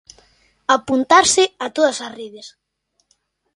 [0.77, 2.47] Apuntarse a todas as redes.